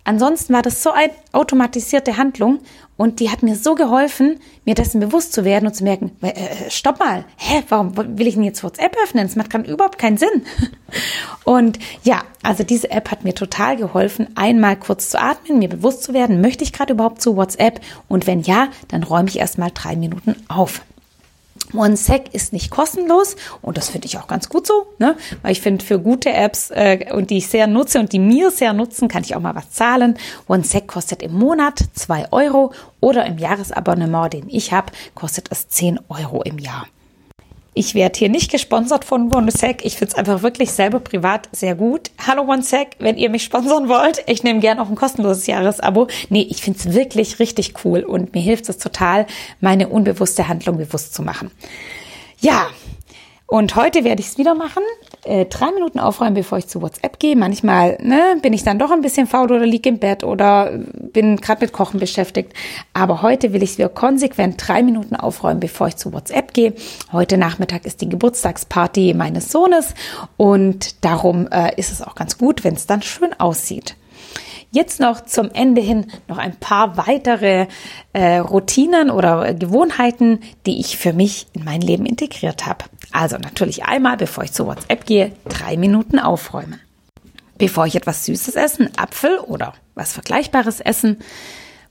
Ansonsten 0.08 0.54
war 0.54 0.62
das 0.62 0.82
so 0.82 0.90
eine 0.90 1.12
automatisierte 1.32 2.16
Handlung 2.16 2.60
und 2.96 3.20
die 3.20 3.30
hat 3.30 3.42
mir 3.42 3.56
so 3.56 3.74
geholfen, 3.74 4.40
mir 4.64 4.74
dessen 4.74 5.00
bewusst 5.00 5.34
zu 5.34 5.44
werden 5.44 5.66
und 5.66 5.74
zu 5.74 5.84
merken, 5.84 6.16
äh, 6.22 6.30
äh 6.30 6.70
stopp 6.70 6.98
mal, 6.98 7.26
hä, 7.36 7.62
warum 7.68 7.94
will 7.94 8.26
ich 8.26 8.32
denn 8.32 8.42
jetzt 8.42 8.64
WhatsApp 8.64 8.96
öffnen? 9.04 9.26
Das 9.26 9.36
macht 9.36 9.50
gerade 9.50 9.70
überhaupt 9.70 9.98
keinen 9.98 10.16
Sinn. 10.16 10.46
Und 11.44 11.78
ja, 12.04 12.22
also 12.42 12.64
diese 12.64 12.90
App 12.90 13.10
hat 13.10 13.24
mir 13.24 13.34
total 13.34 13.76
geholfen, 13.76 14.28
einmal 14.34 14.76
kurz 14.76 15.10
zu 15.10 15.20
atmen, 15.20 15.58
mir 15.58 15.68
bewusst 15.68 16.02
zu 16.02 16.14
werden, 16.14 16.40
möchte 16.40 16.64
ich 16.64 16.72
gerade 16.72 16.94
überhaupt 16.94 17.20
zu 17.20 17.36
WhatsApp? 17.36 17.80
Und 18.08 18.26
wenn 18.26 18.40
ja, 18.40 18.68
dann 18.88 19.02
räume 19.02 19.28
ich 19.28 19.38
erstmal 19.38 19.70
drei 19.72 19.94
Minuten 19.94 20.36
auf. 20.48 20.80
OneSec 21.74 22.34
ist 22.34 22.52
nicht 22.52 22.70
kostenlos 22.70 23.36
und 23.62 23.76
das 23.76 23.88
finde 23.90 24.06
ich 24.06 24.18
auch 24.18 24.26
ganz 24.26 24.48
gut 24.48 24.66
so, 24.66 24.86
ne? 24.98 25.16
weil 25.42 25.52
ich 25.52 25.60
finde, 25.60 25.84
für 25.84 25.98
gute 25.98 26.30
Apps 26.30 26.70
äh, 26.70 27.06
und 27.12 27.30
die 27.30 27.38
ich 27.38 27.48
sehr 27.48 27.66
nutze 27.66 28.00
und 28.00 28.12
die 28.12 28.18
mir 28.18 28.50
sehr 28.50 28.72
nutzen, 28.72 29.08
kann 29.08 29.22
ich 29.22 29.34
auch 29.36 29.40
mal 29.40 29.54
was 29.54 29.70
zahlen. 29.70 30.18
OneSec 30.46 30.86
kostet 30.88 31.22
im 31.22 31.34
Monat 31.34 31.80
zwei 31.94 32.30
Euro 32.32 32.72
oder 33.00 33.26
im 33.26 33.38
Jahresabonnement, 33.38 34.32
den 34.32 34.48
ich 34.48 34.72
habe, 34.72 34.92
kostet 35.14 35.48
es 35.50 35.68
zehn 35.68 36.00
Euro 36.08 36.42
im 36.42 36.58
Jahr. 36.58 36.86
Ich 37.74 37.94
werde 37.94 38.18
hier 38.18 38.28
nicht 38.28 38.50
gesponsert 38.50 39.04
von 39.04 39.32
OneSec. 39.32 39.84
Ich 39.84 39.96
finde 39.96 40.12
es 40.12 40.18
einfach 40.18 40.42
wirklich 40.42 40.72
selber 40.72 41.00
privat 41.00 41.48
sehr 41.52 41.74
gut. 41.74 42.10
Hallo 42.26 42.42
OneSec, 42.42 42.96
wenn 42.98 43.16
ihr 43.16 43.30
mich 43.30 43.44
sponsern 43.44 43.88
wollt, 43.88 44.24
ich 44.26 44.42
nehme 44.42 44.60
gerne 44.60 44.82
auch 44.82 44.88
ein 44.88 44.96
kostenloses 44.96 45.46
Jahresabo. 45.46 46.08
Nee, 46.28 46.46
ich 46.50 46.62
finde 46.62 46.78
es 46.78 46.94
wirklich 46.94 47.38
richtig 47.38 47.84
cool 47.84 48.00
und 48.00 48.34
mir 48.34 48.42
hilft 48.42 48.68
es 48.68 48.78
total, 48.78 49.26
meine 49.60 49.88
unbewusste 49.88 50.48
Handlung 50.48 50.78
bewusst 50.78 51.14
zu 51.14 51.22
machen. 51.22 51.50
Ja, 52.40 52.68
und 53.50 53.76
heute 53.76 54.04
werde 54.04 54.20
ich 54.20 54.28
es 54.28 54.36
wieder 54.36 54.54
machen. 54.54 54.82
Äh, 55.24 55.46
drei 55.46 55.72
Minuten 55.72 55.98
aufräumen, 55.98 56.34
bevor 56.34 56.58
ich 56.58 56.66
zu 56.66 56.82
WhatsApp 56.82 57.18
gehe. 57.18 57.34
Manchmal 57.34 57.96
ne, 58.02 58.36
bin 58.42 58.52
ich 58.52 58.62
dann 58.62 58.78
doch 58.78 58.90
ein 58.90 59.00
bisschen 59.00 59.26
faul 59.26 59.50
oder 59.50 59.64
liege 59.64 59.88
im 59.88 59.98
Bett 59.98 60.22
oder 60.22 60.70
bin 60.70 61.38
gerade 61.38 61.64
mit 61.64 61.72
Kochen 61.72 61.98
beschäftigt. 61.98 62.52
Aber 62.92 63.22
heute 63.22 63.54
will 63.54 63.62
ich 63.62 63.70
es 63.70 63.78
wieder 63.78 63.88
konsequent 63.88 64.62
drei 64.68 64.82
Minuten 64.82 65.16
aufräumen, 65.16 65.60
bevor 65.60 65.88
ich 65.88 65.96
zu 65.96 66.12
WhatsApp 66.12 66.52
gehe. 66.52 66.74
Heute 67.10 67.38
Nachmittag 67.38 67.86
ist 67.86 68.02
die 68.02 68.08
Geburtstagsparty 68.10 69.14
meines 69.14 69.50
Sohnes 69.50 69.94
und 70.36 71.02
darum 71.02 71.48
äh, 71.50 71.74
ist 71.76 71.90
es 71.90 72.02
auch 72.02 72.16
ganz 72.16 72.36
gut, 72.36 72.64
wenn 72.64 72.74
es 72.74 72.86
dann 72.86 73.00
schön 73.00 73.32
aussieht. 73.40 73.96
Jetzt 74.70 75.00
noch 75.00 75.22
zum 75.22 75.50
Ende 75.52 75.80
hin 75.80 76.12
noch 76.26 76.36
ein 76.36 76.54
paar 76.56 76.98
weitere 76.98 77.68
äh, 78.12 78.36
Routinen 78.36 79.10
oder 79.10 79.54
Gewohnheiten, 79.54 80.40
die 80.66 80.78
ich 80.78 80.98
für 80.98 81.14
mich 81.14 81.46
in 81.54 81.64
mein 81.64 81.80
Leben 81.80 82.04
integriert 82.04 82.66
habe. 82.66 82.84
Also 83.10 83.38
natürlich 83.38 83.84
einmal, 83.84 84.18
bevor 84.18 84.44
ich 84.44 84.52
zu 84.52 84.66
WhatsApp 84.66 85.06
gehe, 85.06 85.32
drei 85.48 85.78
Minuten 85.78 86.18
aufräumen. 86.18 86.80
Bevor 87.56 87.86
ich 87.86 87.96
etwas 87.96 88.26
Süßes 88.26 88.56
essen, 88.56 88.90
Apfel 88.96 89.38
oder 89.38 89.72
was 89.94 90.12
Vergleichbares 90.12 90.80
essen, 90.80 91.18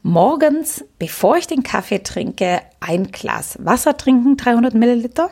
morgens, 0.03 0.85
bevor 0.99 1.35
ich 1.37 1.47
den 1.47 1.63
Kaffee 1.63 1.99
trinke, 1.99 2.61
ein 2.79 3.11
Glas 3.11 3.57
Wasser 3.59 3.97
trinken, 3.97 4.37
300 4.37 4.75
Milliliter. 4.75 5.31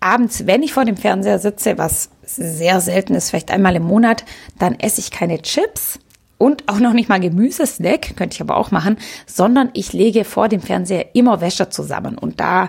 Abends, 0.00 0.46
wenn 0.46 0.62
ich 0.62 0.74
vor 0.74 0.84
dem 0.84 0.98
Fernseher 0.98 1.38
sitze, 1.38 1.78
was 1.78 2.10
sehr 2.22 2.80
selten 2.82 3.14
ist, 3.14 3.30
vielleicht 3.30 3.50
einmal 3.50 3.74
im 3.74 3.84
Monat, 3.84 4.24
dann 4.58 4.78
esse 4.78 5.00
ich 5.00 5.10
keine 5.10 5.40
Chips, 5.40 5.98
und 6.38 6.68
auch 6.68 6.78
noch 6.78 6.92
nicht 6.92 7.08
mal 7.08 7.20
Gemüsesnack, 7.20 8.16
könnte 8.16 8.34
ich 8.34 8.40
aber 8.40 8.56
auch 8.56 8.70
machen, 8.70 8.96
sondern 9.26 9.70
ich 9.72 9.92
lege 9.92 10.24
vor 10.24 10.48
dem 10.48 10.60
Fernseher 10.60 11.14
immer 11.14 11.40
Wäsche 11.40 11.68
zusammen 11.68 12.18
und 12.18 12.40
da 12.40 12.68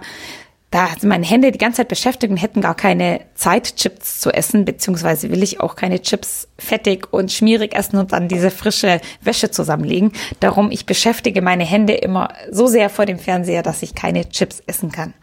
da 0.69 0.89
sind 0.99 1.07
meine 1.07 1.25
Hände 1.25 1.51
die 1.51 1.57
ganze 1.57 1.77
Zeit 1.77 1.87
beschäftigt 1.87 2.29
und 2.29 2.37
hätten 2.37 2.59
gar 2.59 2.75
keine 2.75 3.21
Zeit, 3.35 3.77
Chips 3.77 4.19
zu 4.19 4.31
essen, 4.31 4.65
beziehungsweise 4.65 5.31
will 5.31 5.41
ich 5.41 5.61
auch 5.61 5.77
keine 5.77 6.01
Chips 6.01 6.49
fettig 6.57 7.11
und 7.13 7.31
schmierig 7.31 7.73
essen 7.73 7.97
und 7.97 8.11
dann 8.11 8.27
diese 8.27 8.51
frische 8.51 8.99
Wäsche 9.21 9.49
zusammenlegen. 9.49 10.11
Darum, 10.41 10.69
ich 10.69 10.85
beschäftige 10.85 11.41
meine 11.41 11.63
Hände 11.63 11.93
immer 11.93 12.33
so 12.51 12.67
sehr 12.67 12.89
vor 12.89 13.05
dem 13.05 13.17
Fernseher, 13.17 13.63
dass 13.63 13.81
ich 13.81 13.95
keine 13.95 14.27
Chips 14.27 14.61
essen 14.67 14.91
kann. 14.91 15.13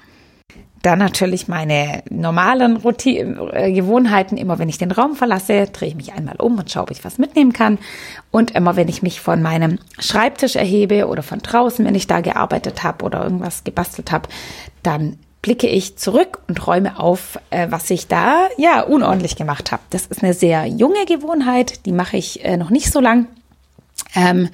Dann 0.83 0.99
natürlich 0.99 1.49
meine 1.49 2.03
normalen 2.11 2.77
Routine, 2.77 3.51
äh, 3.55 3.73
Gewohnheiten. 3.73 4.37
Immer 4.37 4.59
wenn 4.59 4.69
ich 4.69 4.77
den 4.77 4.93
Raum 4.93 5.17
verlasse, 5.17 5.67
drehe 5.73 5.89
ich 5.89 5.95
mich 5.95 6.13
einmal 6.13 6.37
um 6.37 6.59
und 6.59 6.71
schaue, 6.71 6.83
ob 6.83 6.91
ich 6.91 7.03
was 7.07 7.17
mitnehmen 7.17 7.55
kann. 7.55 7.79
Und 8.31 8.51
immer 8.51 8.77
wenn 8.77 8.89
ich 8.89 9.03
mich 9.03 9.23
von 9.23 9.41
meinem 9.41 9.79
Schreibtisch 9.99 10.57
erhebe 10.57 11.07
oder 11.09 11.23
von 11.23 11.39
draußen, 11.39 11.87
wenn 11.87 11.95
ich 11.95 12.07
da 12.07 12.21
gearbeitet 12.21 12.83
habe 12.83 13.03
oder 13.03 13.25
irgendwas 13.25 13.65
gebastelt 13.65 14.13
habe, 14.13 14.29
dann 14.83 15.19
blicke 15.41 15.69
ich 15.69 15.97
zurück 15.97 16.41
und 16.49 16.67
räume 16.67 16.99
auf, 16.99 17.39
äh, 17.49 17.69
was 17.71 17.91
ich 17.91 18.07
da 18.07 18.49
ja 18.59 18.83
unordentlich 18.83 19.37
gemacht 19.37 19.73
habe. 19.73 19.83
Das 19.89 20.05
ist 20.05 20.23
eine 20.23 20.35
sehr 20.35 20.67
junge 20.67 21.07
Gewohnheit, 21.07 21.87
die 21.87 21.93
mache 21.93 22.19
ich 22.19 22.45
äh, 22.45 22.59
noch 22.59 22.69
nicht 22.69 22.91
so 22.93 23.01
lang. 23.01 23.27
Ähm, 24.15 24.51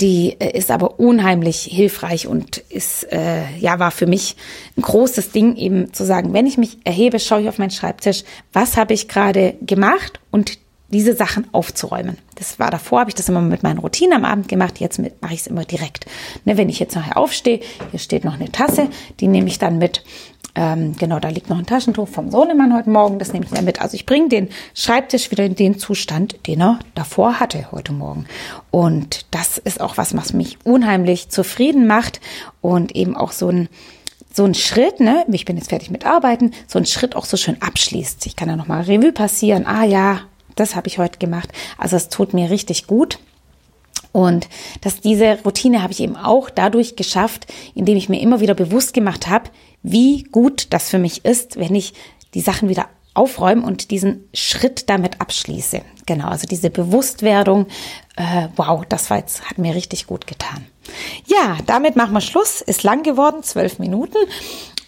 die 0.00 0.36
äh, 0.40 0.56
ist 0.56 0.70
aber 0.70 0.98
unheimlich 0.98 1.62
hilfreich 1.62 2.26
und 2.26 2.58
ist, 2.58 3.04
äh, 3.12 3.44
ja, 3.58 3.78
war 3.78 3.90
für 3.90 4.06
mich 4.06 4.36
ein 4.76 4.82
großes 4.82 5.30
Ding, 5.30 5.56
eben 5.56 5.92
zu 5.92 6.04
sagen, 6.04 6.32
wenn 6.32 6.46
ich 6.46 6.58
mich 6.58 6.78
erhebe, 6.84 7.20
schaue 7.20 7.42
ich 7.42 7.48
auf 7.48 7.58
meinen 7.58 7.70
Schreibtisch, 7.70 8.24
was 8.52 8.76
habe 8.76 8.94
ich 8.94 9.08
gerade 9.08 9.54
gemacht 9.62 10.20
und 10.30 10.58
diese 10.88 11.14
Sachen 11.14 11.46
aufzuräumen. 11.52 12.18
Das 12.36 12.58
war 12.58 12.70
davor, 12.70 13.00
habe 13.00 13.10
ich 13.10 13.14
das 13.14 13.28
immer 13.28 13.40
mit 13.40 13.62
meinen 13.62 13.78
Routinen 13.78 14.12
am 14.14 14.24
Abend 14.24 14.48
gemacht, 14.48 14.80
jetzt 14.80 14.98
mache 14.98 15.34
ich 15.34 15.40
es 15.40 15.46
immer 15.46 15.64
direkt. 15.64 16.06
Ne, 16.44 16.56
wenn 16.56 16.68
ich 16.68 16.78
jetzt 16.78 16.94
nachher 16.94 17.16
aufstehe, 17.16 17.60
hier 17.90 18.00
steht 18.00 18.24
noch 18.24 18.34
eine 18.34 18.52
Tasse, 18.52 18.88
die 19.20 19.28
nehme 19.28 19.48
ich 19.48 19.58
dann 19.58 19.78
mit 19.78 20.04
ähm, 20.54 20.94
genau, 20.96 21.18
da 21.18 21.28
liegt 21.28 21.50
noch 21.50 21.58
ein 21.58 21.66
Taschentuch 21.66 22.08
vom 22.08 22.30
Sohnemann 22.30 22.74
heute 22.74 22.90
Morgen, 22.90 23.18
das 23.18 23.32
nehme 23.32 23.44
ich 23.44 23.50
dann 23.50 23.64
mit. 23.64 23.80
Also 23.80 23.94
ich 23.94 24.06
bringe 24.06 24.28
den 24.28 24.48
Schreibtisch 24.74 25.30
wieder 25.30 25.44
in 25.44 25.56
den 25.56 25.78
Zustand, 25.78 26.46
den 26.46 26.60
er 26.60 26.78
davor 26.94 27.40
hatte 27.40 27.72
heute 27.72 27.92
Morgen. 27.92 28.26
Und 28.70 29.26
das 29.32 29.58
ist 29.58 29.80
auch 29.80 29.96
was, 29.96 30.16
was 30.16 30.32
mich 30.32 30.58
unheimlich 30.64 31.28
zufrieden 31.28 31.86
macht 31.86 32.20
und 32.60 32.94
eben 32.94 33.16
auch 33.16 33.32
so 33.32 33.48
ein 33.48 33.68
so 34.36 34.44
ein 34.44 34.54
Schritt, 34.54 34.98
ne, 34.98 35.24
ich 35.30 35.44
bin 35.44 35.56
jetzt 35.56 35.68
fertig 35.68 35.92
mit 35.92 36.06
Arbeiten, 36.06 36.50
so 36.66 36.80
ein 36.80 36.86
Schritt 36.86 37.14
auch 37.14 37.24
so 37.24 37.36
schön 37.36 37.62
abschließt. 37.62 38.26
Ich 38.26 38.34
kann 38.34 38.48
ja 38.48 38.56
nochmal 38.56 38.82
Revue 38.82 39.12
passieren. 39.12 39.64
Ah 39.64 39.84
ja, 39.84 40.22
das 40.56 40.74
habe 40.74 40.88
ich 40.88 40.98
heute 40.98 41.20
gemacht. 41.20 41.50
Also 41.78 41.94
es 41.94 42.08
tut 42.08 42.34
mir 42.34 42.50
richtig 42.50 42.88
gut. 42.88 43.20
Und 44.14 44.48
dass 44.80 45.00
diese 45.00 45.40
Routine 45.44 45.82
habe 45.82 45.92
ich 45.92 45.98
eben 45.98 46.16
auch 46.16 46.48
dadurch 46.48 46.94
geschafft, 46.94 47.52
indem 47.74 47.96
ich 47.96 48.08
mir 48.08 48.20
immer 48.20 48.38
wieder 48.38 48.54
bewusst 48.54 48.94
gemacht 48.94 49.26
habe, 49.26 49.50
wie 49.82 50.22
gut 50.22 50.68
das 50.70 50.88
für 50.88 51.00
mich 51.00 51.24
ist, 51.24 51.58
wenn 51.58 51.74
ich 51.74 51.94
die 52.32 52.40
Sachen 52.40 52.68
wieder 52.68 52.86
aufräume 53.12 53.66
und 53.66 53.90
diesen 53.90 54.28
Schritt 54.32 54.88
damit 54.88 55.20
abschließe. 55.20 55.82
Genau, 56.06 56.28
also 56.28 56.46
diese 56.46 56.70
Bewusstwerdung, 56.70 57.66
äh, 58.14 58.46
wow, 58.54 58.84
das 58.88 59.10
war 59.10 59.18
jetzt, 59.18 59.50
hat 59.50 59.58
mir 59.58 59.74
richtig 59.74 60.06
gut 60.06 60.28
getan. 60.28 60.64
Ja, 61.26 61.56
damit 61.66 61.96
machen 61.96 62.12
wir 62.12 62.20
Schluss. 62.20 62.60
Ist 62.60 62.84
lang 62.84 63.02
geworden, 63.02 63.42
zwölf 63.42 63.80
Minuten. 63.80 64.18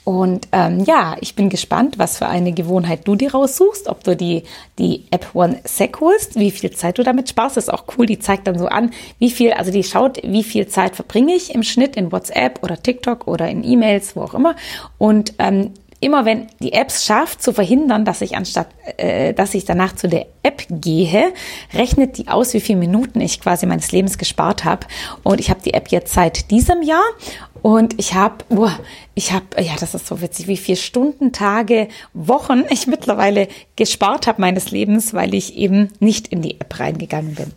Und 0.07 0.47
ähm, 0.53 0.85
ja, 0.85 1.17
ich 1.21 1.35
bin 1.35 1.49
gespannt, 1.49 1.99
was 1.99 2.19
für 2.19 2.29
eine 2.29 2.53
Gewohnheit 2.53 3.09
du 3.09 3.17
dir 3.17 3.33
raussuchst, 3.33 3.89
ob 3.89 4.05
du 4.05 4.15
die, 4.15 4.45
die 4.79 5.03
App 5.11 5.35
One 5.35 5.59
Sec 5.65 6.01
holst, 6.01 6.39
wie 6.39 6.53
viel 6.53 6.71
Zeit 6.71 6.99
du 6.99 7.03
damit 7.03 7.29
sparst. 7.29 7.57
Das 7.57 7.65
ist 7.65 7.75
auch 7.75 7.87
cool, 7.99 8.07
die 8.07 8.21
zeigt 8.21 8.47
dann 8.47 8.57
so 8.57 8.67
an, 8.67 8.93
wie 9.19 9.33
viel, 9.33 9.53
also 9.53 9.73
die 9.73 9.83
schaut, 9.83 10.21
wie 10.23 10.45
viel 10.45 10.69
Zeit 10.69 10.95
verbringe 10.95 11.35
ich 11.35 11.53
im 11.53 11.65
Schnitt 11.65 11.97
in 11.97 12.13
WhatsApp 12.13 12.63
oder 12.63 12.81
TikTok 12.81 13.27
oder 13.27 13.49
in 13.49 13.65
E-Mails, 13.65 14.15
wo 14.15 14.23
auch 14.23 14.35
immer. 14.35 14.55
Und 14.97 15.35
ähm, 15.41 15.73
immer 16.01 16.25
wenn 16.25 16.47
die 16.61 16.73
Apps 16.73 17.05
schafft 17.05 17.43
zu 17.43 17.53
verhindern, 17.53 18.05
dass 18.05 18.21
ich 18.21 18.37
anstatt, 18.37 18.69
äh, 18.97 19.33
dass 19.33 19.55
ich 19.55 19.65
danach 19.65 19.95
zu 19.97 20.09
der 20.09 20.27
App 20.43 20.65
gehe, 20.69 21.33
rechnet 21.75 22.19
die 22.19 22.29
aus, 22.29 22.55
wie 22.55 22.61
viele 22.61 22.79
Minuten 22.79 23.21
ich 23.21 23.41
quasi 23.41 23.67
meines 23.67 23.93
Lebens 23.93 24.19
gespart 24.19 24.65
habe. 24.65 24.87
Und 25.23 25.41
ich 25.41 25.51
habe 25.51 25.61
die 25.63 25.75
App 25.75 25.89
jetzt 25.89 26.13
seit 26.13 26.51
diesem 26.51 26.83
Jahr 26.83 27.05
und 27.63 27.99
ich 27.99 28.15
habe, 28.15 28.45
oh, 28.51 28.71
ich 29.15 29.33
habe, 29.33 29.45
ja, 29.59 29.73
das 29.81 29.95
ist 29.95 30.07
so 30.07 30.21
witzig, 30.21 30.47
wie 30.47 30.57
viele 30.57 30.77
Stunden, 30.77 31.33
Tage, 31.33 31.89
Wochen 32.13 32.65
ich 32.71 32.87
mittlerweile 32.87 33.49
gespart 33.75 34.27
habe 34.27 34.41
meines 34.41 34.71
Lebens, 34.71 35.15
weil 35.15 35.35
ich 35.35 35.57
eben 35.57 35.89
nicht 35.99 36.29
in 36.29 36.43
die 36.43 36.61
App 36.61 36.79
reingegangen 36.79 37.35
bin. 37.35 37.53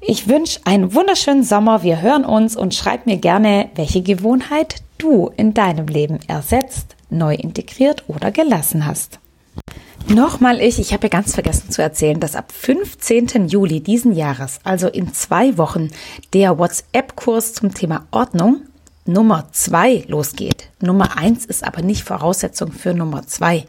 Ich 0.00 0.28
wünsche 0.28 0.60
einen 0.64 0.94
wunderschönen 0.94 1.42
Sommer. 1.42 1.82
Wir 1.82 2.00
hören 2.00 2.24
uns 2.24 2.56
und 2.56 2.74
schreib 2.74 3.06
mir 3.06 3.16
gerne, 3.16 3.70
welche 3.74 4.02
Gewohnheit 4.02 4.76
du 4.98 5.30
in 5.36 5.52
deinem 5.52 5.86
Leben 5.86 6.20
ersetzt 6.28 6.95
neu 7.10 7.34
integriert 7.34 8.04
oder 8.08 8.30
gelassen 8.30 8.86
hast. 8.86 9.18
Nochmal 10.08 10.60
ich, 10.60 10.78
ich 10.78 10.92
habe 10.92 11.04
ja 11.04 11.08
ganz 11.08 11.34
vergessen 11.34 11.70
zu 11.70 11.82
erzählen, 11.82 12.20
dass 12.20 12.36
ab 12.36 12.52
15. 12.52 13.48
Juli 13.48 13.80
diesen 13.80 14.12
Jahres, 14.12 14.60
also 14.62 14.86
in 14.86 15.12
zwei 15.12 15.58
Wochen, 15.58 15.90
der 16.32 16.58
WhatsApp-Kurs 16.58 17.54
zum 17.54 17.74
Thema 17.74 18.06
Ordnung 18.12 18.62
Nummer 19.04 19.48
zwei 19.52 20.04
losgeht. 20.08 20.68
Nummer 20.80 21.16
eins 21.16 21.44
ist 21.44 21.64
aber 21.64 21.82
nicht 21.82 22.04
Voraussetzung 22.04 22.72
für 22.72 22.94
Nummer 22.94 23.26
zwei. 23.26 23.64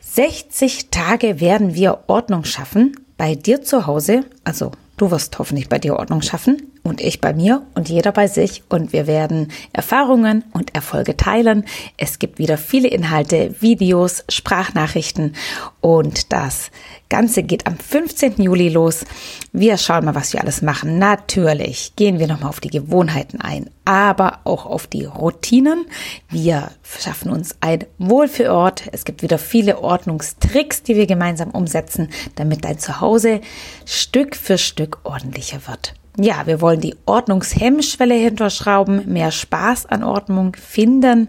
60 0.00 0.90
Tage 0.90 1.40
werden 1.40 1.74
wir 1.74 2.04
Ordnung 2.06 2.44
schaffen 2.44 2.98
bei 3.16 3.34
dir 3.34 3.62
zu 3.62 3.86
Hause, 3.86 4.24
also 4.44 4.72
Du 4.96 5.10
wirst 5.10 5.38
hoffentlich 5.38 5.68
bei 5.68 5.78
dir 5.78 5.96
Ordnung 5.96 6.22
schaffen 6.22 6.72
und 6.86 7.00
ich 7.00 7.20
bei 7.20 7.32
mir 7.32 7.66
und 7.74 7.88
jeder 7.88 8.12
bei 8.12 8.28
sich 8.28 8.62
und 8.68 8.92
wir 8.92 9.06
werden 9.06 9.52
Erfahrungen 9.72 10.44
und 10.52 10.74
Erfolge 10.74 11.16
teilen. 11.16 11.64
Es 11.96 12.18
gibt 12.18 12.38
wieder 12.38 12.56
viele 12.56 12.88
Inhalte, 12.88 13.54
Videos, 13.60 14.24
Sprachnachrichten 14.28 15.34
und 15.80 16.32
das 16.32 16.70
Ganze 17.08 17.44
geht 17.44 17.66
am 17.66 17.76
15. 17.78 18.42
Juli 18.42 18.68
los. 18.68 19.04
Wir 19.52 19.78
schauen 19.78 20.04
mal, 20.04 20.16
was 20.16 20.32
wir 20.32 20.40
alles 20.40 20.60
machen. 20.62 20.98
Natürlich 20.98 21.94
gehen 21.94 22.18
wir 22.18 22.26
nochmal 22.26 22.48
auf 22.48 22.60
die 22.60 22.70
Gewohnheiten 22.70 23.40
ein, 23.40 23.70
aber 23.84 24.40
auch 24.44 24.66
auf 24.66 24.88
die 24.88 25.04
Routinen. 25.04 25.86
Wir 26.28 26.70
schaffen 26.82 27.30
uns 27.30 27.56
ein 27.60 27.84
Wohlfühlort. 27.98 28.84
Es 28.92 29.04
gibt 29.04 29.22
wieder 29.22 29.38
viele 29.38 29.78
Ordnungstricks, 29.80 30.82
die 30.82 30.96
wir 30.96 31.06
gemeinsam 31.06 31.50
umsetzen, 31.50 32.08
damit 32.34 32.64
dein 32.64 32.78
Zuhause 32.78 33.40
Stück 33.84 34.34
für 34.34 34.58
Stück 34.58 34.98
ordentlicher 35.04 35.66
wird. 35.68 35.94
Ja, 36.18 36.46
wir 36.46 36.60
wollen 36.60 36.80
die 36.80 36.96
Ordnungshemmschwelle 37.04 38.14
hinterschrauben, 38.14 39.12
mehr 39.12 39.30
Spaß 39.30 39.86
an 39.86 40.02
Ordnung 40.02 40.56
finden 40.56 41.28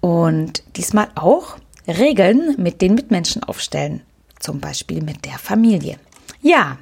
und 0.00 0.62
diesmal 0.76 1.08
auch 1.14 1.56
Regeln 1.86 2.54
mit 2.58 2.82
den 2.82 2.94
Mitmenschen 2.94 3.42
aufstellen 3.42 4.02
zum 4.42 4.60
Beispiel 4.60 5.02
mit 5.02 5.24
der 5.24 5.38
Familie. 5.38 5.98
Ja, 6.42 6.78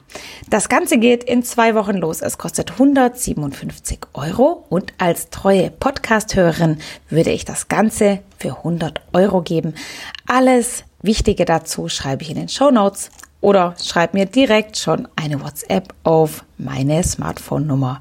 Das 0.49 0.69
Ganze 0.69 0.99
geht 0.99 1.23
in 1.23 1.45
zwei 1.45 1.77
Wochen 1.77 1.97
los. 1.97 2.23
Es 2.23 2.39
kostet 2.39 2.73
157 2.73 4.01
Euro 4.15 4.65
und 4.69 4.93
als 4.99 5.31
treue 5.31 5.71
Podcast-Hörerin 5.71 6.79
würde 7.09 7.31
ich 7.31 7.45
das 7.45 7.69
Ganze 7.69 8.21
für 8.39 8.57
100 8.57 9.01
Euro 9.13 9.43
geben. 9.43 9.75
Alles 10.27 10.83
Wichtige 11.03 11.45
dazu 11.45 11.89
schreibe 11.89 12.23
ich 12.23 12.31
in 12.31 12.37
den 12.37 12.49
Show 12.49 12.71
Notes 12.71 13.11
oder 13.41 13.75
schreib 13.83 14.15
mir 14.15 14.27
direkt 14.27 14.77
schon 14.77 15.09
eine 15.17 15.43
WhatsApp 15.43 15.95
auf 16.03 16.45
meine 16.59 17.03
Smartphone-Nummer 17.03 17.99